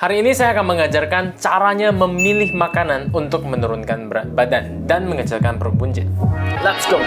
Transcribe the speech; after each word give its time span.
Hari 0.00 0.24
ini 0.24 0.32
saya 0.32 0.56
akan 0.56 0.64
mengajarkan 0.64 1.36
caranya 1.36 1.92
memilih 1.92 2.56
makanan 2.56 3.12
untuk 3.12 3.44
menurunkan 3.44 4.08
berat 4.08 4.32
badan 4.32 4.88
dan 4.88 5.04
mengecilkan 5.04 5.60
perut 5.60 5.76
buncit. 5.76 6.08
Let's 6.64 6.88
go! 6.88 7.04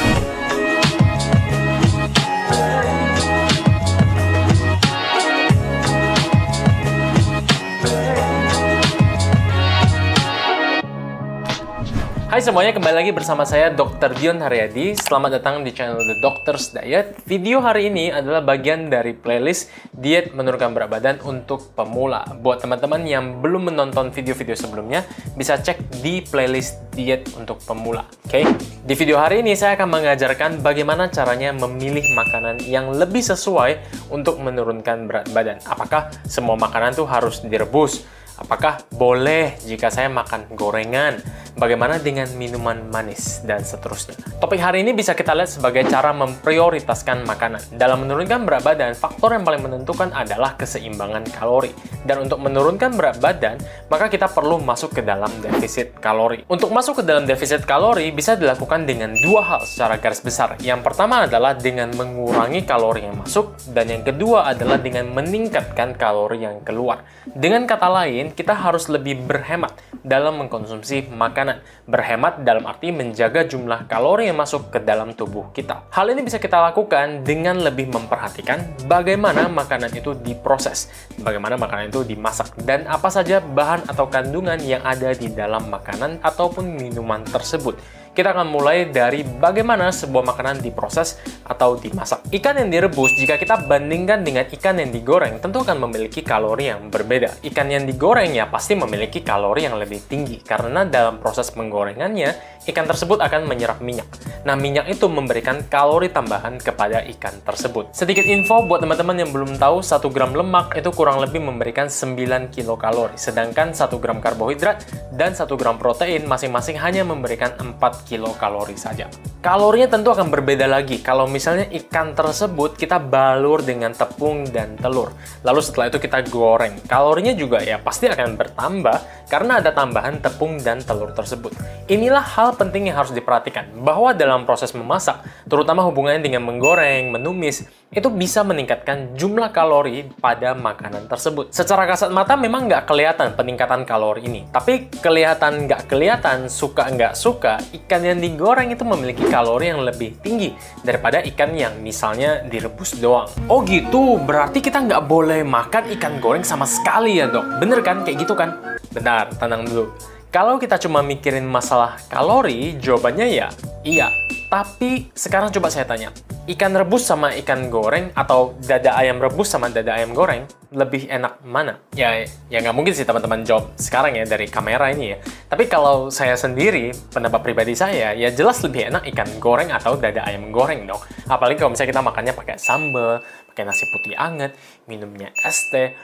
Hai 12.34 12.42
semuanya, 12.42 12.74
kembali 12.74 12.98
lagi 12.98 13.12
bersama 13.14 13.46
saya 13.46 13.70
Dr. 13.70 14.10
Dion 14.18 14.42
Haryadi. 14.42 14.98
Selamat 14.98 15.38
datang 15.38 15.62
di 15.62 15.70
channel 15.70 16.02
The 16.02 16.18
Doctor's 16.18 16.74
Diet. 16.74 17.14
Video 17.30 17.62
hari 17.62 17.94
ini 17.94 18.10
adalah 18.10 18.42
bagian 18.42 18.90
dari 18.90 19.14
playlist 19.14 19.70
diet 19.94 20.34
menurunkan 20.34 20.74
berat 20.74 20.90
badan 20.90 21.16
untuk 21.30 21.78
pemula. 21.78 22.26
Buat 22.42 22.66
teman-teman 22.66 23.06
yang 23.06 23.38
belum 23.38 23.70
menonton 23.70 24.10
video-video 24.10 24.58
sebelumnya, 24.58 25.06
bisa 25.38 25.62
cek 25.62 26.02
di 26.02 26.26
playlist 26.26 26.82
diet 26.98 27.30
untuk 27.38 27.62
pemula. 27.70 28.02
Oke? 28.26 28.42
Okay? 28.42 28.44
Di 28.82 28.98
video 28.98 29.22
hari 29.22 29.46
ini 29.46 29.54
saya 29.54 29.78
akan 29.78 29.94
mengajarkan 29.94 30.66
bagaimana 30.66 31.14
caranya 31.14 31.54
memilih 31.54 32.18
makanan 32.18 32.66
yang 32.66 32.90
lebih 32.98 33.22
sesuai 33.22 33.78
untuk 34.10 34.42
menurunkan 34.42 35.06
berat 35.06 35.30
badan. 35.38 35.62
Apakah 35.70 36.10
semua 36.26 36.58
makanan 36.58 36.98
tuh 36.98 37.06
harus 37.06 37.46
direbus? 37.46 38.02
Apakah 38.44 38.84
boleh 38.92 39.56
jika 39.64 39.88
saya 39.88 40.12
makan 40.12 40.52
gorengan? 40.52 41.24
Bagaimana 41.54 42.02
dengan 42.02 42.28
minuman 42.34 42.90
manis 42.92 43.40
dan 43.48 43.64
seterusnya? 43.64 44.18
Topik 44.42 44.58
hari 44.60 44.84
ini 44.84 44.92
bisa 44.92 45.16
kita 45.16 45.32
lihat 45.38 45.48
sebagai 45.48 45.86
cara 45.88 46.12
memprioritaskan 46.12 47.24
makanan. 47.24 47.62
Dalam 47.78 48.04
menurunkan 48.04 48.44
berat 48.44 48.68
badan, 48.68 48.92
faktor 48.98 49.38
yang 49.38 49.46
paling 49.48 49.62
menentukan 49.64 50.12
adalah 50.12 50.58
keseimbangan 50.60 51.24
kalori. 51.32 51.72
Dan 52.04 52.28
untuk 52.28 52.44
menurunkan 52.44 52.98
berat 53.00 53.22
badan, 53.24 53.62
maka 53.88 54.12
kita 54.12 54.28
perlu 54.28 54.60
masuk 54.60 54.98
ke 54.98 55.02
dalam 55.06 55.30
defisit 55.40 55.96
kalori. 56.04 56.44
Untuk 56.52 56.74
masuk 56.74 57.00
ke 57.00 57.04
dalam 57.06 57.24
defisit 57.24 57.64
kalori 57.64 58.10
bisa 58.12 58.36
dilakukan 58.36 58.84
dengan 58.84 59.16
dua 59.24 59.46
hal 59.46 59.62
secara 59.64 60.02
garis 60.02 60.20
besar. 60.26 60.58
Yang 60.60 60.84
pertama 60.84 61.30
adalah 61.30 61.56
dengan 61.56 61.94
mengurangi 61.96 62.66
kalori 62.68 63.08
yang 63.08 63.24
masuk 63.24 63.56
dan 63.72 63.88
yang 63.88 64.04
kedua 64.04 64.52
adalah 64.52 64.82
dengan 64.82 65.06
meningkatkan 65.16 65.96
kalori 65.96 66.44
yang 66.44 66.66
keluar. 66.66 67.06
Dengan 67.30 67.70
kata 67.70 67.88
lain, 67.88 68.33
kita 68.34 68.58
harus 68.58 68.90
lebih 68.90 69.24
berhemat 69.24 69.78
dalam 70.02 70.42
mengkonsumsi 70.42 71.08
makanan. 71.14 71.62
Berhemat 71.86 72.42
dalam 72.42 72.66
arti 72.68 72.90
menjaga 72.90 73.46
jumlah 73.48 73.86
kalori 73.88 74.28
yang 74.28 74.38
masuk 74.42 74.74
ke 74.74 74.82
dalam 74.82 75.14
tubuh 75.14 75.54
kita. 75.56 75.88
Hal 75.94 76.12
ini 76.12 76.26
bisa 76.26 76.42
kita 76.42 76.60
lakukan 76.60 77.22
dengan 77.22 77.62
lebih 77.62 77.94
memperhatikan 77.94 78.86
bagaimana 78.90 79.48
makanan 79.48 79.94
itu 79.94 80.18
diproses, 80.20 80.92
bagaimana 81.22 81.56
makanan 81.56 81.94
itu 81.94 82.04
dimasak, 82.04 82.52
dan 82.68 82.90
apa 82.90 83.08
saja 83.14 83.40
bahan 83.40 83.88
atau 83.88 84.10
kandungan 84.10 84.60
yang 84.60 84.82
ada 84.84 85.14
di 85.14 85.32
dalam 85.32 85.70
makanan 85.70 86.20
ataupun 86.20 86.66
minuman 86.68 87.24
tersebut. 87.24 88.03
Kita 88.14 88.30
akan 88.30 88.46
mulai 88.46 88.94
dari 88.94 89.26
bagaimana 89.26 89.90
sebuah 89.90 90.22
makanan 90.22 90.62
diproses 90.62 91.18
atau 91.50 91.74
dimasak. 91.82 92.30
Ikan 92.30 92.62
yang 92.62 92.70
direbus, 92.70 93.10
jika 93.18 93.42
kita 93.42 93.66
bandingkan 93.66 94.22
dengan 94.22 94.46
ikan 94.54 94.78
yang 94.78 94.94
digoreng, 94.94 95.42
tentu 95.42 95.66
akan 95.66 95.82
memiliki 95.90 96.22
kalori 96.22 96.70
yang 96.70 96.94
berbeda. 96.94 97.42
Ikan 97.42 97.74
yang 97.74 97.90
digoreng 97.90 98.38
ya 98.38 98.46
pasti 98.54 98.78
memiliki 98.78 99.26
kalori 99.26 99.66
yang 99.66 99.82
lebih 99.82 100.06
tinggi, 100.06 100.46
karena 100.46 100.86
dalam 100.86 101.18
proses 101.18 101.50
penggorengannya, 101.50 102.62
ikan 102.70 102.86
tersebut 102.86 103.18
akan 103.18 103.50
menyerap 103.50 103.82
minyak. 103.82 104.06
Nah, 104.46 104.54
minyak 104.54 104.94
itu 104.94 105.10
memberikan 105.10 105.66
kalori 105.66 106.14
tambahan 106.14 106.62
kepada 106.62 107.02
ikan 107.18 107.42
tersebut. 107.42 107.98
Sedikit 107.98 108.30
info 108.30 108.62
buat 108.70 108.86
teman-teman 108.86 109.26
yang 109.26 109.34
belum 109.34 109.58
tahu, 109.58 109.82
1 109.82 110.14
gram 110.14 110.38
lemak 110.38 110.78
itu 110.78 110.94
kurang 110.94 111.18
lebih 111.18 111.42
memberikan 111.42 111.90
9 111.90 112.54
kilokalori, 112.54 113.18
sedangkan 113.18 113.74
1 113.74 113.98
gram 113.98 114.22
karbohidrat 114.22 114.86
dan 115.18 115.34
1 115.34 115.50
gram 115.58 115.82
protein 115.82 116.30
masing-masing 116.30 116.78
hanya 116.78 117.02
memberikan 117.02 117.56
4 117.58 118.03
kilokalori 118.08 118.76
saja. 118.78 119.08
Kalorinya 119.44 120.00
tentu 120.00 120.08
akan 120.16 120.32
berbeda 120.32 120.72
lagi 120.72 121.04
kalau 121.04 121.28
misalnya 121.28 121.68
ikan 121.84 122.16
tersebut 122.16 122.80
kita 122.80 122.96
balur 122.96 123.60
dengan 123.60 123.92
tepung 123.92 124.48
dan 124.48 124.80
telur. 124.80 125.12
Lalu 125.44 125.60
setelah 125.60 125.92
itu 125.92 126.00
kita 126.00 126.24
goreng. 126.32 126.80
Kalorinya 126.88 127.36
juga 127.36 127.60
ya 127.60 127.76
pasti 127.76 128.08
akan 128.08 128.40
bertambah 128.40 129.28
karena 129.28 129.60
ada 129.60 129.76
tambahan 129.76 130.24
tepung 130.24 130.64
dan 130.64 130.80
telur 130.80 131.12
tersebut. 131.12 131.52
Inilah 131.92 132.24
hal 132.24 132.56
penting 132.56 132.88
yang 132.88 133.04
harus 133.04 133.12
diperhatikan 133.12 133.68
bahwa 133.84 134.16
dalam 134.16 134.48
proses 134.48 134.72
memasak, 134.72 135.20
terutama 135.52 135.84
hubungannya 135.84 136.24
dengan 136.24 136.48
menggoreng, 136.48 137.12
menumis, 137.12 137.68
itu 137.94 138.10
bisa 138.10 138.42
meningkatkan 138.42 139.14
jumlah 139.14 139.54
kalori 139.54 140.10
pada 140.18 140.58
makanan 140.58 141.06
tersebut. 141.06 141.54
Secara 141.54 141.86
kasat 141.86 142.10
mata 142.10 142.34
memang 142.34 142.66
nggak 142.66 142.90
kelihatan 142.90 143.38
peningkatan 143.38 143.86
kalori 143.86 144.26
ini, 144.26 144.50
tapi 144.50 144.90
kelihatan 144.90 145.70
nggak 145.70 145.86
kelihatan, 145.88 146.50
suka 146.50 146.90
nggak 146.90 147.14
suka, 147.14 147.62
ikan 147.86 148.02
yang 148.02 148.20
digoreng 148.20 148.74
itu 148.74 148.82
memiliki 148.82 149.24
kalori 149.30 149.70
yang 149.70 149.86
lebih 149.86 150.18
tinggi 150.20 150.52
daripada 150.82 151.22
ikan 151.22 151.54
yang 151.54 151.78
misalnya 151.80 152.42
direbus 152.44 152.98
doang. 152.98 153.30
Oh 153.48 153.62
gitu, 153.64 154.18
berarti 154.20 154.60
kita 154.60 154.82
nggak 154.84 155.06
boleh 155.06 155.46
makan 155.46 155.94
ikan 155.98 156.18
goreng 156.18 156.44
sama 156.44 156.66
sekali 156.66 157.22
ya 157.22 157.30
dok? 157.30 157.62
Bener 157.62 157.80
kan? 157.86 158.02
Kayak 158.02 158.26
gitu 158.26 158.34
kan? 158.34 158.58
Bentar, 158.90 159.30
tenang 159.38 159.64
dulu. 159.70 159.94
Kalau 160.34 160.58
kita 160.58 160.82
cuma 160.82 161.06
mikirin 161.06 161.46
masalah 161.46 162.02
kalori, 162.10 162.74
jawabannya 162.82 163.28
ya 163.30 163.48
iya. 163.84 164.08
Tapi 164.54 165.10
sekarang 165.18 165.50
coba 165.50 165.74
saya 165.74 165.82
tanya, 165.90 166.14
ikan 166.46 166.78
rebus 166.78 167.10
sama 167.10 167.34
ikan 167.42 167.74
goreng 167.74 168.14
atau 168.14 168.54
dada 168.62 168.94
ayam 168.94 169.18
rebus 169.18 169.50
sama 169.50 169.74
dada 169.74 169.98
ayam 169.98 170.14
goreng 170.14 170.46
lebih 170.70 171.10
enak 171.10 171.42
mana? 171.42 171.82
Ya, 171.98 172.22
ya 172.54 172.62
nggak 172.62 172.78
mungkin 172.78 172.94
sih 172.94 173.02
teman-teman 173.02 173.42
jawab 173.42 173.74
sekarang 173.82 174.14
ya 174.14 174.30
dari 174.30 174.46
kamera 174.46 174.94
ini 174.94 175.18
ya. 175.18 175.18
Tapi 175.50 175.66
kalau 175.66 176.14
saya 176.14 176.38
sendiri, 176.38 176.94
pendapat 177.10 177.42
pribadi 177.42 177.74
saya, 177.74 178.14
ya 178.14 178.30
jelas 178.30 178.62
lebih 178.62 178.94
enak 178.94 179.10
ikan 179.10 179.26
goreng 179.42 179.74
atau 179.74 179.98
dada 179.98 180.22
ayam 180.22 180.54
goreng 180.54 180.86
dong. 180.86 181.02
Apalagi 181.26 181.58
kalau 181.58 181.74
misalnya 181.74 181.90
kita 181.98 182.04
makannya 182.06 182.34
pakai 182.38 182.56
sambal, 182.62 183.26
pakai 183.50 183.66
nasi 183.66 183.90
putih 183.90 184.14
anget, 184.14 184.54
minumnya 184.86 185.34
es 185.42 185.66
teh, 185.74 185.98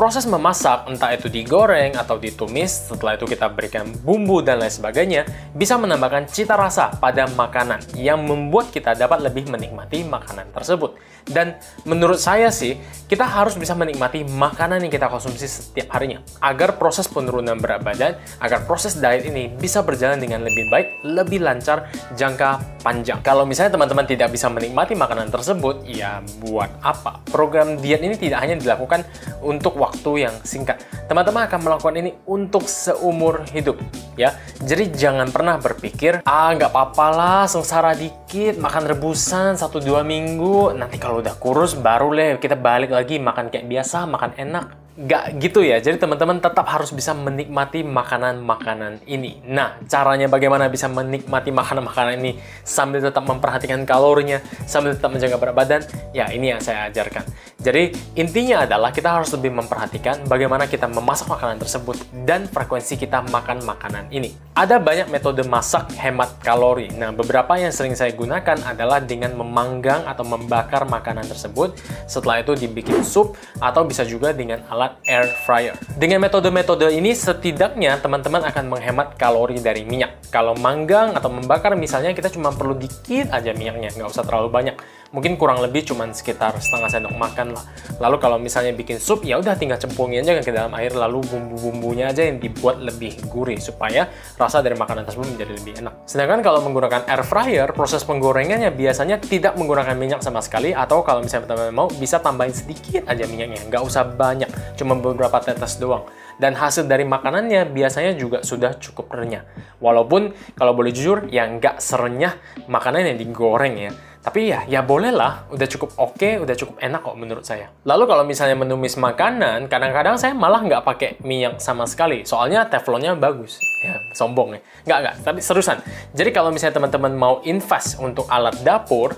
Proses 0.00 0.24
memasak, 0.24 0.88
entah 0.88 1.12
itu 1.12 1.28
digoreng 1.28 1.92
atau 1.92 2.16
ditumis, 2.16 2.88
setelah 2.88 3.20
itu 3.20 3.28
kita 3.28 3.52
berikan 3.52 3.84
bumbu 4.00 4.40
dan 4.40 4.56
lain 4.56 4.72
sebagainya, 4.72 5.28
bisa 5.52 5.76
menambahkan 5.76 6.24
cita 6.24 6.56
rasa 6.56 6.88
pada 6.96 7.28
makanan 7.28 7.84
yang 8.00 8.24
membuat 8.24 8.72
kita 8.72 8.96
dapat 8.96 9.20
lebih 9.20 9.52
menikmati 9.52 10.00
makanan 10.08 10.48
tersebut. 10.56 10.96
Dan 11.26 11.58
menurut 11.88 12.20
saya 12.20 12.52
sih, 12.54 12.78
kita 13.10 13.26
harus 13.26 13.58
bisa 13.58 13.74
menikmati 13.74 14.22
makanan 14.22 14.86
yang 14.86 14.92
kita 14.92 15.10
konsumsi 15.10 15.50
setiap 15.50 15.90
harinya, 15.98 16.22
agar 16.38 16.78
proses 16.78 17.10
penurunan 17.10 17.58
berat 17.58 17.82
badan, 17.82 18.14
agar 18.38 18.62
proses 18.70 19.02
diet 19.02 19.26
ini 19.26 19.50
bisa 19.50 19.82
berjalan 19.82 20.22
dengan 20.22 20.46
lebih 20.46 20.70
baik, 20.70 21.02
lebih 21.02 21.42
lancar, 21.42 21.90
jangka 22.14 22.62
panjang. 22.86 23.18
Kalau 23.26 23.42
misalnya 23.42 23.74
teman-teman 23.74 24.06
tidak 24.06 24.30
bisa 24.30 24.46
menikmati 24.46 24.94
makanan 24.94 25.26
tersebut, 25.26 25.82
ya 25.90 26.22
buat 26.38 26.70
apa? 26.86 27.18
Program 27.34 27.82
diet 27.82 27.98
ini 28.06 28.14
tidak 28.14 28.46
hanya 28.46 28.54
dilakukan 28.54 29.02
untuk 29.42 29.74
waktu 29.74 30.30
yang 30.30 30.34
singkat. 30.46 30.78
Teman-teman 31.10 31.50
akan 31.50 31.60
melakukan 31.66 31.94
ini 31.98 32.14
untuk 32.30 32.70
seumur 32.70 33.42
hidup, 33.50 33.74
ya. 34.14 34.38
Jadi 34.62 34.94
jangan 34.94 35.34
pernah 35.34 35.58
berpikir, 35.58 36.22
ah 36.22 36.54
nggak 36.54 36.70
apa-apa 36.70 37.06
lah, 37.10 37.42
sengsara 37.50 37.98
dikit, 37.98 38.54
makan 38.62 38.86
rebusan 38.86 39.58
satu 39.58 39.82
dua 39.82 40.06
minggu, 40.06 40.78
nanti 40.78 40.94
kalau 40.94 41.09
udah 41.18 41.34
kurus 41.40 41.74
baru 41.74 42.14
deh 42.14 42.38
kita 42.38 42.54
balik 42.54 42.94
lagi 42.94 43.18
makan 43.18 43.50
kayak 43.50 43.66
biasa, 43.66 44.06
makan 44.06 44.30
enak 44.38 44.64
Gak 45.00 45.40
gitu 45.40 45.64
ya, 45.64 45.80
jadi 45.80 45.96
teman-teman 45.96 46.44
tetap 46.44 46.68
harus 46.68 46.92
bisa 46.92 47.16
menikmati 47.16 47.80
makanan-makanan 47.80 49.00
ini. 49.08 49.40
Nah, 49.48 49.80
caranya 49.88 50.28
bagaimana 50.28 50.68
bisa 50.68 50.92
menikmati 50.92 51.48
makanan-makanan 51.48 52.20
ini 52.20 52.36
sambil 52.68 53.00
tetap 53.00 53.24
memperhatikan 53.24 53.88
kalorinya, 53.88 54.44
sambil 54.68 54.92
tetap 54.92 55.08
menjaga 55.08 55.40
berat 55.40 55.56
badan, 55.56 55.80
ya 56.12 56.28
ini 56.28 56.52
yang 56.52 56.60
saya 56.60 56.92
ajarkan. 56.92 57.24
Jadi, 57.64 57.96
intinya 58.12 58.68
adalah 58.68 58.92
kita 58.92 59.08
harus 59.08 59.32
lebih 59.32 59.56
memperhatikan 59.56 60.20
bagaimana 60.28 60.68
kita 60.68 60.84
memasak 60.84 61.32
makanan 61.32 61.56
tersebut 61.64 61.96
dan 62.28 62.44
frekuensi 62.44 63.00
kita 63.00 63.24
makan 63.32 63.64
makanan 63.64 64.04
ini. 64.12 64.36
Ada 64.52 64.76
banyak 64.76 65.08
metode 65.08 65.48
masak 65.48 65.96
hemat 65.96 66.36
kalori. 66.44 66.92
Nah, 66.92 67.08
beberapa 67.08 67.56
yang 67.56 67.72
sering 67.72 67.96
saya 67.96 68.12
gunakan 68.12 68.68
adalah 68.68 69.00
dengan 69.00 69.32
memanggang 69.32 70.04
atau 70.04 70.28
membakar 70.28 70.84
makanan 70.84 71.24
tersebut, 71.24 71.72
setelah 72.04 72.44
itu 72.44 72.52
dibikin 72.52 73.00
sup, 73.00 73.32
atau 73.64 73.88
bisa 73.88 74.04
juga 74.04 74.36
dengan 74.36 74.60
alat 74.68 74.89
air 75.06 75.28
fryer. 75.46 75.74
Dengan 75.98 76.22
metode-metode 76.24 76.90
ini 76.94 77.14
setidaknya 77.14 77.98
teman-teman 78.00 78.46
akan 78.46 78.64
menghemat 78.70 79.18
kalori 79.20 79.58
dari 79.58 79.86
minyak. 79.86 80.30
Kalau 80.30 80.56
manggang 80.58 81.12
atau 81.14 81.28
membakar 81.28 81.74
misalnya 81.74 82.14
kita 82.14 82.30
cuma 82.30 82.50
perlu 82.54 82.78
dikit 82.78 83.30
aja 83.30 83.50
minyaknya, 83.52 83.94
nggak 83.94 84.10
usah 84.10 84.24
terlalu 84.26 84.50
banyak. 84.50 84.76
Mungkin 85.10 85.34
kurang 85.34 85.58
lebih 85.58 85.82
cuma 85.90 86.06
sekitar 86.14 86.54
setengah 86.62 86.86
sendok 86.86 87.14
makan 87.18 87.58
lah. 87.58 87.66
Lalu 87.98 88.16
kalau 88.22 88.38
misalnya 88.38 88.70
bikin 88.70 89.02
sup, 89.02 89.26
ya 89.26 89.42
udah 89.42 89.58
tinggal 89.58 89.74
cemplungin 89.74 90.22
aja 90.22 90.38
ke 90.38 90.54
dalam 90.54 90.70
air, 90.78 90.94
lalu 90.94 91.18
bumbu-bumbunya 91.26 92.14
aja 92.14 92.22
yang 92.22 92.38
dibuat 92.38 92.78
lebih 92.78 93.18
gurih 93.26 93.58
supaya 93.58 94.06
rasa 94.38 94.62
dari 94.62 94.78
makanan 94.78 95.02
tersebut 95.02 95.34
menjadi 95.34 95.52
lebih 95.58 95.72
enak. 95.82 95.94
Sedangkan 96.06 96.46
kalau 96.46 96.62
menggunakan 96.62 97.10
air 97.10 97.26
fryer, 97.26 97.68
proses 97.74 98.06
penggorengannya 98.06 98.70
biasanya 98.70 99.18
tidak 99.18 99.58
menggunakan 99.58 99.98
minyak 99.98 100.22
sama 100.22 100.38
sekali 100.38 100.70
atau 100.70 101.02
kalau 101.02 101.26
misalnya 101.26 101.50
teman-teman 101.50 101.74
mau 101.74 101.88
bisa 101.90 102.22
tambahin 102.22 102.54
sedikit 102.54 103.10
aja 103.10 103.26
minyaknya, 103.26 103.66
nggak 103.66 103.82
usah 103.82 104.06
banyak, 104.06 104.46
cuma 104.78 104.94
beberapa 104.94 105.42
tetes 105.42 105.74
doang 105.82 106.06
dan 106.40 106.56
hasil 106.56 106.88
dari 106.88 107.04
makanannya 107.04 107.68
biasanya 107.68 108.16
juga 108.16 108.40
sudah 108.40 108.80
cukup 108.80 109.12
renyah. 109.12 109.44
Walaupun 109.76 110.32
kalau 110.56 110.72
boleh 110.72 110.88
jujur 110.88 111.28
ya 111.28 111.44
nggak 111.44 111.84
serenyah 111.84 112.32
makanan 112.64 113.12
yang 113.12 113.18
digoreng 113.20 113.76
ya. 113.76 113.92
Tapi 114.20 114.52
ya, 114.52 114.68
ya 114.68 114.84
boleh 114.84 115.08
lah, 115.16 115.48
udah 115.48 115.64
cukup 115.64 115.96
oke, 115.96 116.20
okay, 116.20 116.36
udah 116.36 116.52
cukup 116.52 116.76
enak 116.76 117.00
kok 117.00 117.16
menurut 117.16 117.40
saya. 117.40 117.72
Lalu 117.88 118.04
kalau 118.04 118.24
misalnya 118.28 118.52
menumis 118.52 119.00
makanan, 119.00 119.64
kadang-kadang 119.72 120.20
saya 120.20 120.36
malah 120.36 120.60
nggak 120.60 120.84
pakai 120.84 121.10
minyak 121.24 121.56
sama 121.56 121.88
sekali, 121.88 122.28
soalnya 122.28 122.68
teflonnya 122.68 123.16
bagus. 123.16 123.56
Ya, 123.80 123.96
sombong 124.12 124.52
ya. 124.52 124.60
Nggak, 124.84 124.98
nggak, 125.00 125.14
tapi 125.24 125.40
seriusan. 125.40 125.80
Jadi 126.12 126.36
kalau 126.36 126.52
misalnya 126.52 126.76
teman-teman 126.76 127.16
mau 127.16 127.40
invest 127.48 127.96
untuk 127.96 128.28
alat 128.28 128.60
dapur, 128.60 129.16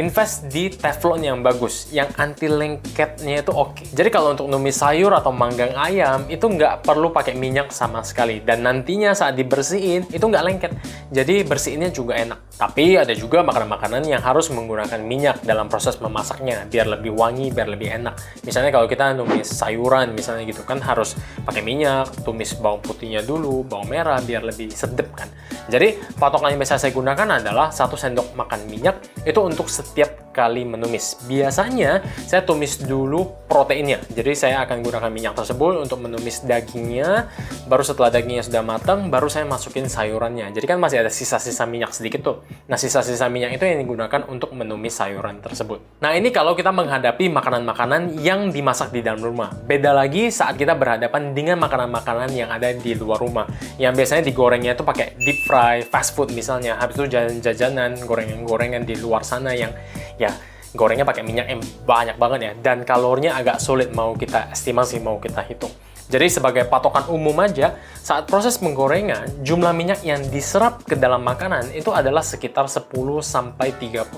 invest 0.00 0.48
di 0.48 0.72
teflon 0.72 1.20
yang 1.20 1.38
bagus, 1.44 1.92
yang 1.92 2.08
anti 2.16 2.48
lengketnya 2.48 3.44
itu 3.44 3.52
oke. 3.52 3.84
Jadi 3.92 4.08
kalau 4.08 4.32
untuk 4.32 4.48
numis 4.48 4.80
sayur 4.80 5.12
atau 5.12 5.28
manggang 5.28 5.76
ayam 5.76 6.24
itu 6.32 6.48
nggak 6.48 6.80
perlu 6.80 7.12
pakai 7.12 7.36
minyak 7.36 7.68
sama 7.68 8.00
sekali 8.00 8.40
dan 8.40 8.64
nantinya 8.64 9.12
saat 9.12 9.36
dibersihin 9.36 10.08
itu 10.08 10.24
nggak 10.24 10.44
lengket. 10.44 10.72
Jadi 11.12 11.44
bersihinnya 11.44 11.92
juga 11.92 12.16
enak. 12.16 12.56
Tapi 12.56 12.96
ada 12.96 13.12
juga 13.12 13.44
makanan-makanan 13.44 14.06
yang 14.08 14.22
harus 14.24 14.48
menggunakan 14.48 15.00
minyak 15.04 15.44
dalam 15.44 15.68
proses 15.68 16.00
memasaknya 16.00 16.64
biar 16.72 16.88
lebih 16.88 17.12
wangi, 17.12 17.52
biar 17.52 17.68
lebih 17.68 17.92
enak. 17.92 18.16
Misalnya 18.48 18.72
kalau 18.72 18.88
kita 18.88 19.12
numis 19.12 19.50
sayuran 19.50 20.16
misalnya 20.16 20.48
gitu 20.48 20.64
kan 20.64 20.80
harus 20.80 21.18
pakai 21.44 21.60
minyak, 21.60 22.08
tumis 22.24 22.56
bawang 22.56 22.80
putihnya 22.80 23.20
dulu, 23.20 23.60
bawang 23.66 23.92
merah 23.92 24.24
biar 24.24 24.40
lebih 24.40 24.72
sedep 24.72 25.12
kan. 25.12 25.28
Jadi 25.68 26.00
patokan 26.16 26.54
yang 26.54 26.60
biasa 26.64 26.80
saya 26.80 26.92
gunakan 26.94 27.28
adalah 27.42 27.68
satu 27.68 27.94
sendok 27.94 28.34
makan 28.34 28.66
minyak 28.66 28.98
itu 29.22 29.38
untuk 29.42 29.68
setiap 29.82 30.31
kali 30.32 30.64
menumis. 30.64 31.20
Biasanya 31.28 32.02
saya 32.26 32.42
tumis 32.42 32.80
dulu 32.80 33.44
proteinnya. 33.46 34.00
Jadi 34.08 34.32
saya 34.32 34.64
akan 34.64 34.80
gunakan 34.80 35.12
minyak 35.12 35.36
tersebut 35.36 35.84
untuk 35.84 36.00
menumis 36.00 36.40
dagingnya. 36.42 37.28
Baru 37.68 37.84
setelah 37.84 38.08
dagingnya 38.08 38.48
sudah 38.48 38.64
matang, 38.64 39.12
baru 39.12 39.28
saya 39.28 39.44
masukin 39.44 39.86
sayurannya. 39.86 40.50
Jadi 40.56 40.64
kan 40.64 40.80
masih 40.80 41.04
ada 41.04 41.12
sisa-sisa 41.12 41.68
minyak 41.68 41.92
sedikit 41.92 42.24
tuh. 42.24 42.36
Nah 42.66 42.80
sisa-sisa 42.80 43.28
minyak 43.28 43.60
itu 43.60 43.68
yang 43.68 43.84
digunakan 43.84 44.24
untuk 44.26 44.56
menumis 44.56 44.96
sayuran 44.96 45.44
tersebut. 45.44 46.00
Nah 46.00 46.16
ini 46.16 46.32
kalau 46.32 46.56
kita 46.56 46.72
menghadapi 46.72 47.28
makanan-makanan 47.28 48.16
yang 48.24 48.48
dimasak 48.48 48.90
di 48.90 49.04
dalam 49.04 49.20
rumah. 49.20 49.52
Beda 49.52 49.92
lagi 49.92 50.32
saat 50.32 50.56
kita 50.56 50.72
berhadapan 50.72 51.36
dengan 51.36 51.60
makanan-makanan 51.60 52.32
yang 52.32 52.48
ada 52.48 52.72
di 52.72 52.96
luar 52.96 53.20
rumah. 53.20 53.44
Yang 53.76 53.92
biasanya 54.00 54.22
digorengnya 54.24 54.72
itu 54.72 54.82
pakai 54.82 55.12
deep 55.20 55.44
fry, 55.44 55.84
fast 55.84 56.16
food 56.16 56.32
misalnya. 56.32 56.80
Habis 56.80 56.96
itu 56.96 57.04
jajan-jajanan, 57.12 58.00
gorengan-gorengan 58.08 58.88
di 58.88 58.96
luar 58.96 59.20
sana 59.20 59.52
yang 59.52 59.76
ya 60.22 60.30
gorengnya 60.72 61.04
pakai 61.04 61.20
minyak 61.26 61.46
yang 61.50 61.60
banyak 61.84 62.16
banget 62.16 62.38
ya. 62.40 62.52
Dan 62.56 62.86
kalorinya 62.86 63.36
agak 63.36 63.60
sulit 63.60 63.90
mau 63.92 64.14
kita 64.16 64.54
estimasi 64.54 65.02
mau 65.02 65.18
kita 65.18 65.42
hitung 65.44 65.72
jadi 66.10 66.26
sebagai 66.28 66.66
patokan 66.66 67.06
umum 67.12 67.36
aja, 67.40 67.78
saat 68.02 68.26
proses 68.26 68.58
penggorengan, 68.58 69.46
jumlah 69.46 69.70
minyak 69.70 70.02
yang 70.02 70.18
diserap 70.28 70.82
ke 70.82 70.98
dalam 70.98 71.22
makanan 71.22 71.70
itu 71.70 71.94
adalah 71.94 72.20
sekitar 72.20 72.66
10-30% 72.66 74.10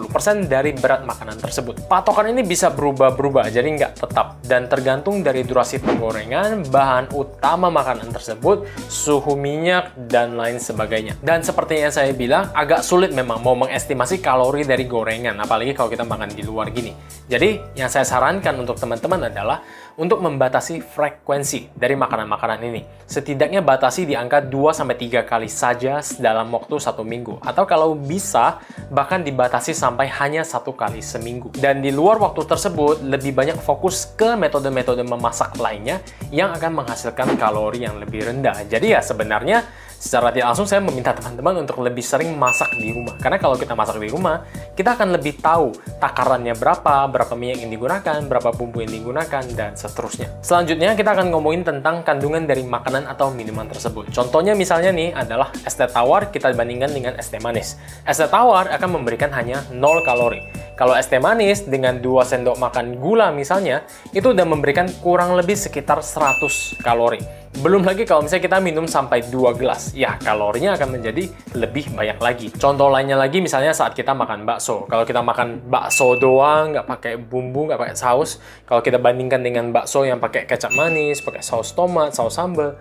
dari 0.49 0.73
berat 0.73 1.05
makanan 1.05 1.37
tersebut. 1.37 1.85
Patokan 1.85 2.33
ini 2.33 2.41
bisa 2.41 2.73
berubah-berubah, 2.73 3.53
jadi 3.53 3.69
nggak 3.69 3.93
tetap. 4.01 4.41
Dan 4.41 4.73
tergantung 4.73 5.21
dari 5.21 5.45
durasi 5.45 5.85
penggorengan, 5.85 6.65
bahan 6.73 7.13
utama 7.13 7.69
makanan 7.69 8.09
tersebut, 8.11 8.65
suhu 8.89 9.37
minyak, 9.37 9.93
dan 10.09 10.41
lain 10.41 10.57
sebagainya. 10.57 11.21
Dan 11.21 11.45
seperti 11.45 11.85
yang 11.85 11.93
saya 11.93 12.17
bilang, 12.17 12.49
agak 12.57 12.81
sulit 12.81 13.13
memang 13.13 13.45
mau 13.45 13.53
mengestimasi 13.53 14.25
kalori 14.25 14.65
dari 14.65 14.89
gorengan, 14.89 15.37
apalagi 15.37 15.77
kalau 15.77 15.93
kita 15.93 16.09
makan 16.09 16.33
di 16.33 16.41
luar 16.41 16.73
gini. 16.73 16.97
Jadi, 17.29 17.77
yang 17.77 17.93
saya 17.93 18.09
sarankan 18.09 18.57
untuk 18.61 18.81
teman-teman 18.81 19.29
adalah 19.29 19.61
untuk 19.95 20.19
membatasi 20.23 20.83
frekuensi 20.83 21.71
dari 21.75 21.95
makanan-makanan 21.95 22.61
ini. 22.67 22.83
Setidaknya 23.07 23.63
batasi 23.63 24.09
di 24.09 24.19
angka 24.19 24.43
2-3 24.43 25.23
kali 25.23 25.47
saja 25.47 26.03
dalam 26.19 26.51
waktu 26.51 26.81
satu 26.83 27.07
minggu. 27.07 27.39
Atau 27.45 27.63
kalau 27.69 27.95
bisa, 27.95 28.59
bahkan 28.91 29.23
dibatasi 29.23 29.71
sampai 29.71 30.11
hanya 30.19 30.43
satu 30.43 30.75
kali 30.75 30.99
seminggu. 30.99 31.55
Dan 31.55 31.79
di 31.79 31.95
luar 31.95 32.19
waktu 32.19 32.43
tersebut, 32.43 33.07
lebih 33.07 33.37
banyak 33.37 33.59
fokus 33.63 34.11
ke 34.19 34.35
metode-metode 34.35 35.07
memasak 35.07 35.55
lainnya 35.63 36.03
yang 36.35 36.51
akan 36.51 36.83
menghasilkan 36.83 37.39
kalori 37.39 37.87
yang 37.87 38.01
lebih 38.03 38.27
rendah. 38.27 38.67
Jadi 38.67 38.97
ya 38.97 39.01
sebenarnya 39.05 39.63
secara 40.05 40.29
tidak 40.29 40.53
langsung 40.53 40.69
saya 40.69 40.85
meminta 40.85 41.17
teman-teman 41.17 41.65
untuk 41.65 41.81
lebih 41.81 42.05
sering 42.05 42.37
masak 42.37 42.77
di 42.77 42.93
rumah. 42.93 43.17
Karena 43.17 43.41
kalau 43.41 43.57
kita 43.57 43.73
masak 43.73 43.97
di 43.97 44.13
rumah, 44.13 44.45
kita 44.77 45.01
akan 45.01 45.17
lebih 45.17 45.41
tahu 45.41 45.73
takarannya 45.97 46.53
berapa, 46.53 47.09
berapa 47.09 47.33
minyak 47.33 47.65
yang 47.65 47.73
digunakan, 47.73 48.21
berapa 48.29 48.53
bumbu 48.53 48.85
yang 48.85 48.93
digunakan, 48.93 49.41
dan 49.57 49.73
seterusnya. 49.73 50.29
Selanjutnya, 50.45 50.93
kita 50.93 51.17
akan 51.17 51.33
ngomongin 51.33 51.65
tentang 51.65 52.05
kandungan 52.05 52.45
dari 52.45 52.69
makanan 52.69 53.09
atau 53.09 53.33
minuman 53.33 53.65
tersebut. 53.65 54.13
Contohnya 54.13 54.53
misalnya 54.53 54.93
nih 54.93 55.17
adalah 55.17 55.49
es 55.65 55.73
teh 55.73 55.89
tawar 55.89 56.29
kita 56.29 56.53
bandingkan 56.53 56.93
dengan 56.93 57.17
es 57.17 57.33
teh 57.33 57.41
manis. 57.41 57.81
Es 58.05 58.21
teh 58.21 58.29
tawar 58.29 58.69
akan 58.77 59.01
memberikan 59.01 59.33
hanya 59.33 59.65
0 59.73 60.05
kalori. 60.05 60.45
Kalau 60.77 60.93
es 60.93 61.09
teh 61.09 61.23
manis 61.23 61.65
dengan 61.65 61.97
2 62.05 62.29
sendok 62.29 62.61
makan 62.61 63.01
gula 63.01 63.33
misalnya, 63.33 63.89
itu 64.13 64.37
udah 64.37 64.45
memberikan 64.45 64.85
kurang 65.01 65.33
lebih 65.33 65.57
sekitar 65.57 66.05
100 66.05 66.77
kalori. 66.85 67.44
Belum 67.55 67.87
lagi 67.87 68.03
kalau 68.03 68.27
misalnya 68.27 68.51
kita 68.51 68.59
minum 68.59 68.83
sampai 68.91 69.31
2 69.31 69.55
gelas, 69.55 69.95
ya 69.95 70.19
kalorinya 70.19 70.75
akan 70.75 70.99
menjadi 70.99 71.31
lebih 71.55 71.95
banyak 71.95 72.19
lagi. 72.19 72.47
Contoh 72.51 72.91
lainnya 72.91 73.15
lagi 73.15 73.39
misalnya 73.39 73.71
saat 73.71 73.95
kita 73.95 74.11
makan 74.11 74.43
bakso. 74.43 74.91
Kalau 74.91 75.07
kita 75.07 75.23
makan 75.23 75.71
bakso 75.71 76.19
doang, 76.19 76.75
nggak 76.75 76.87
pakai 76.91 77.15
bumbu, 77.15 77.71
nggak 77.71 77.79
pakai 77.79 77.97
saus, 77.97 78.43
kalau 78.67 78.83
kita 78.83 78.99
bandingkan 78.99 79.39
dengan 79.39 79.71
bakso 79.71 80.03
yang 80.03 80.19
pakai 80.19 80.51
kecap 80.51 80.75
manis, 80.75 81.23
pakai 81.23 81.47
saus 81.47 81.71
tomat, 81.79 82.11
saus 82.11 82.35
sambal, 82.35 82.75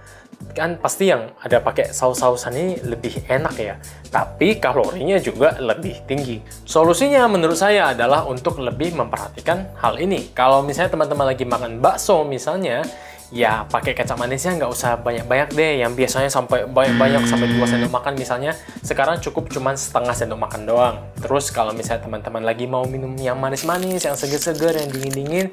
kan 0.57 0.75
pasti 0.81 1.13
yang 1.13 1.31
ada 1.39 1.61
pakai 1.61 1.93
saus-sausan 1.93 2.57
ini 2.57 2.73
lebih 2.81 3.29
enak 3.29 3.55
ya. 3.61 3.77
Tapi 4.09 4.57
kalorinya 4.57 5.21
juga 5.21 5.53
lebih 5.61 6.01
tinggi. 6.09 6.41
Solusinya 6.65 7.29
menurut 7.29 7.55
saya 7.55 7.93
adalah 7.93 8.25
untuk 8.25 8.57
lebih 8.57 8.97
memperhatikan 8.97 9.69
hal 9.79 10.01
ini. 10.01 10.33
Kalau 10.33 10.65
misalnya 10.65 10.97
teman-teman 10.97 11.29
lagi 11.29 11.45
makan 11.45 11.77
bakso 11.77 12.25
misalnya, 12.25 12.81
ya 13.33 13.65
pakai 13.65 13.97
kecap 13.97 14.13
manisnya 14.21 14.53
nggak 14.61 14.69
usah 14.69 15.01
banyak-banyak 15.01 15.57
deh. 15.57 15.81
Yang 15.81 15.91
biasanya 15.97 16.29
sampai 16.29 16.69
banyak-banyak 16.69 17.25
sampai 17.25 17.49
2 17.57 17.65
sendok 17.65 17.91
makan 17.91 18.13
misalnya. 18.13 18.53
Sekarang 18.85 19.17
cukup 19.17 19.49
cuma 19.49 19.73
setengah 19.73 20.13
sendok 20.13 20.39
makan 20.39 20.61
doang. 20.69 20.95
Terus 21.17 21.49
kalau 21.49 21.73
misalnya 21.73 22.05
teman-teman 22.05 22.45
lagi 22.45 22.69
mau 22.69 22.85
minum 22.85 23.11
yang 23.17 23.41
manis-manis 23.41 24.05
yang 24.05 24.13
seger-seger 24.13 24.77
yang 24.77 24.89
dingin-dingin 24.93 25.49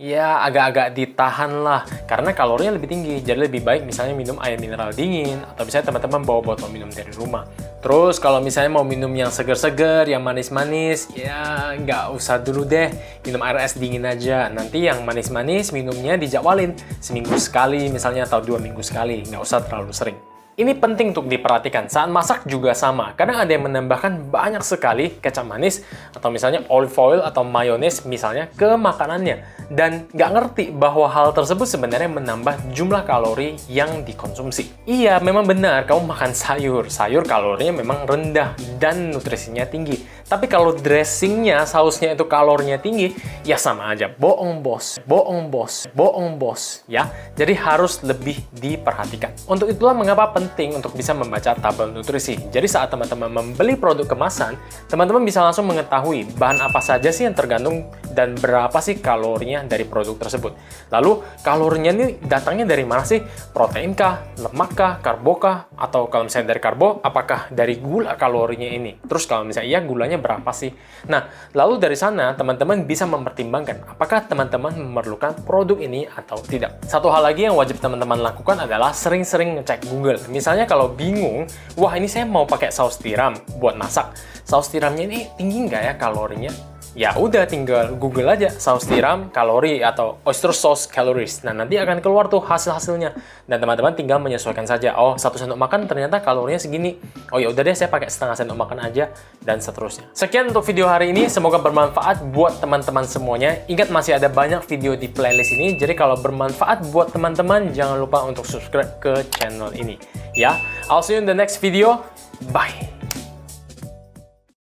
ya 0.00 0.42
agak-agak 0.46 0.96
ditahan 0.96 1.62
lah. 1.62 1.84
Karena 2.08 2.32
kalorinya 2.32 2.76
lebih 2.76 2.88
tinggi 2.88 3.20
jadi 3.20 3.46
lebih 3.48 3.60
baik 3.60 3.84
misalnya 3.84 4.16
minum 4.16 4.40
air 4.40 4.56
mineral 4.56 4.90
dingin 4.92 5.40
atau 5.42 5.62
misalnya 5.68 5.92
teman-teman 5.92 6.22
bawa 6.24 6.40
botol 6.40 6.68
minum 6.72 6.88
dari 6.88 7.12
rumah. 7.12 7.44
Terus 7.82 8.22
kalau 8.22 8.38
misalnya 8.38 8.72
mau 8.78 8.86
minum 8.86 9.10
yang 9.10 9.28
seger-seger 9.28 10.06
yang 10.08 10.22
manis-manis 10.22 11.10
ya 11.12 11.74
nggak 11.76 12.14
usah 12.14 12.40
dulu 12.40 12.64
deh. 12.64 12.88
Minum 13.26 13.42
air 13.44 13.60
es 13.60 13.76
dingin 13.76 14.08
aja. 14.08 14.48
Nanti 14.48 14.88
yang 14.88 15.02
manis-manis 15.04 15.74
minumnya 15.74 16.16
dijadwalin 16.16 16.72
seminggu 17.02 17.34
sekali 17.36 17.90
misalnya 17.90 18.24
atau 18.24 18.40
dua 18.40 18.62
minggu 18.62 18.80
sekali. 18.80 19.26
Nggak 19.26 19.42
usah 19.42 19.60
terlalu 19.66 19.92
sering 19.92 20.31
ini 20.52 20.76
penting 20.76 21.16
untuk 21.16 21.32
diperhatikan. 21.32 21.88
Saat 21.88 22.12
masak 22.12 22.44
juga 22.44 22.76
sama. 22.76 23.16
Kadang 23.16 23.40
ada 23.40 23.48
yang 23.48 23.64
menambahkan 23.64 24.28
banyak 24.28 24.60
sekali 24.60 25.16
kecap 25.16 25.48
manis 25.48 25.80
atau 26.12 26.28
misalnya 26.28 26.68
olive 26.68 26.92
oil 27.00 27.24
atau 27.24 27.40
mayones 27.40 28.04
misalnya 28.04 28.52
ke 28.52 28.76
makanannya 28.76 29.40
dan 29.72 30.04
nggak 30.12 30.30
ngerti 30.36 30.64
bahwa 30.76 31.08
hal 31.08 31.32
tersebut 31.32 31.64
sebenarnya 31.64 32.12
menambah 32.12 32.76
jumlah 32.76 33.08
kalori 33.08 33.56
yang 33.72 34.04
dikonsumsi. 34.04 34.84
Iya, 34.84 35.16
memang 35.24 35.48
benar 35.48 35.88
kamu 35.88 36.04
makan 36.04 36.36
sayur. 36.36 36.92
Sayur 36.92 37.24
kalorinya 37.24 37.80
memang 37.80 38.04
rendah 38.04 38.52
dan 38.76 39.08
nutrisinya 39.08 39.64
tinggi. 39.64 40.22
Tapi 40.32 40.48
kalau 40.48 40.72
dressingnya, 40.72 41.68
sausnya 41.68 42.16
itu 42.16 42.24
kalorinya 42.24 42.80
tinggi, 42.80 43.12
ya 43.44 43.60
sama 43.60 43.92
aja. 43.92 44.08
Bohong 44.08 44.64
bos, 44.64 44.96
bohong 45.04 45.52
bos, 45.52 45.84
bohong 45.92 46.40
bos, 46.40 46.80
ya. 46.88 47.12
Jadi 47.36 47.52
harus 47.52 48.00
lebih 48.00 48.40
diperhatikan. 48.48 49.36
Untuk 49.44 49.68
itulah 49.68 49.92
mengapa 49.92 50.32
penting 50.42 50.74
untuk 50.82 50.98
bisa 50.98 51.14
membaca 51.14 51.54
tabel 51.54 51.94
nutrisi. 51.94 52.34
Jadi 52.50 52.66
saat 52.66 52.90
teman-teman 52.90 53.30
membeli 53.30 53.78
produk 53.78 54.10
kemasan, 54.10 54.58
teman-teman 54.90 55.22
bisa 55.22 55.38
langsung 55.38 55.70
mengetahui 55.70 56.34
bahan 56.34 56.58
apa 56.58 56.82
saja 56.82 57.14
sih 57.14 57.30
yang 57.30 57.38
tergantung 57.38 57.86
dan 58.12 58.36
berapa 58.36 58.78
sih 58.78 59.00
kalorinya 59.00 59.64
dari 59.64 59.88
produk 59.88 60.16
tersebut. 60.20 60.52
Lalu 60.92 61.24
kalorinya 61.40 61.90
ini 61.90 62.20
datangnya 62.22 62.68
dari 62.68 62.84
mana 62.84 63.02
sih? 63.02 63.24
Protein 63.52 63.96
kah, 63.96 64.22
lemak 64.38 64.70
kah, 64.76 64.92
karbo 65.00 65.40
kah, 65.40 65.66
atau 65.74 66.06
kalau 66.12 66.28
misalnya 66.28 66.54
dari 66.54 66.60
karbo, 66.60 67.00
apakah 67.00 67.48
dari 67.48 67.80
gula 67.80 68.14
kalorinya 68.14 68.68
ini? 68.68 69.00
Terus 69.02 69.24
kalau 69.24 69.48
misalnya 69.48 69.68
iya 69.68 69.80
gulanya 69.80 70.20
berapa 70.20 70.52
sih? 70.52 70.70
Nah, 71.08 71.26
lalu 71.56 71.80
dari 71.80 71.96
sana 71.96 72.36
teman-teman 72.36 72.84
bisa 72.84 73.08
mempertimbangkan 73.08 73.96
apakah 73.96 74.24
teman-teman 74.28 74.76
memerlukan 74.76 75.34
produk 75.42 75.80
ini 75.80 76.06
atau 76.06 76.38
tidak. 76.44 76.78
Satu 76.86 77.08
hal 77.08 77.24
lagi 77.24 77.48
yang 77.48 77.56
wajib 77.56 77.80
teman-teman 77.80 78.20
lakukan 78.20 78.60
adalah 78.62 78.92
sering-sering 78.92 79.58
ngecek 79.58 79.88
Google. 79.88 80.20
Misalnya 80.28 80.68
kalau 80.68 80.92
bingung, 80.92 81.48
wah 81.74 81.92
ini 81.96 82.06
saya 82.06 82.28
mau 82.28 82.44
pakai 82.44 82.70
saus 82.70 83.00
tiram 83.00 83.36
buat 83.58 83.74
masak. 83.74 84.12
Saus 84.42 84.68
tiramnya 84.68 85.08
ini 85.08 85.20
tinggi 85.38 85.58
nggak 85.70 85.82
ya 85.82 85.94
kalorinya? 85.96 86.71
Ya 86.92 87.16
udah 87.16 87.48
tinggal 87.48 87.96
Google 87.96 88.28
aja 88.28 88.52
saus 88.52 88.84
tiram 88.84 89.32
kalori 89.32 89.80
atau 89.80 90.20
oyster 90.28 90.52
sauce 90.52 90.84
calories. 90.88 91.40
Nah 91.44 91.56
nanti 91.56 91.80
akan 91.80 92.04
keluar 92.04 92.28
tuh 92.28 92.44
hasil-hasilnya 92.44 93.16
dan 93.48 93.56
teman-teman 93.58 93.96
tinggal 93.96 94.20
menyesuaikan 94.20 94.68
saja. 94.68 94.96
Oh 94.96 95.16
satu 95.16 95.40
sendok 95.40 95.56
makan 95.56 95.88
ternyata 95.88 96.20
kalorinya 96.20 96.60
segini. 96.60 97.00
Oh 97.32 97.40
ya 97.40 97.48
udah 97.48 97.62
deh 97.64 97.76
saya 97.76 97.88
pakai 97.88 98.12
setengah 98.12 98.36
sendok 98.36 98.58
makan 98.60 98.78
aja 98.84 99.08
dan 99.40 99.58
seterusnya. 99.58 100.12
Sekian 100.12 100.52
untuk 100.52 100.64
video 100.68 100.88
hari 100.88 101.10
ini. 101.10 101.32
Semoga 101.32 101.56
bermanfaat 101.58 102.28
buat 102.30 102.60
teman-teman 102.60 103.08
semuanya. 103.08 103.64
Ingat 103.66 103.88
masih 103.88 104.20
ada 104.20 104.28
banyak 104.28 104.60
video 104.68 104.92
di 104.94 105.08
playlist 105.08 105.56
ini. 105.56 105.74
Jadi 105.80 105.96
kalau 105.96 106.20
bermanfaat 106.20 106.92
buat 106.92 107.10
teman-teman 107.10 107.72
jangan 107.72 107.96
lupa 107.96 108.20
untuk 108.28 108.44
subscribe 108.44 109.00
ke 109.00 109.24
channel 109.32 109.72
ini. 109.72 109.96
Ya, 110.32 110.60
I'll 110.88 111.04
see 111.04 111.16
you 111.16 111.20
in 111.20 111.28
the 111.28 111.36
next 111.36 111.60
video. 111.60 112.04
Bye. 112.52 113.01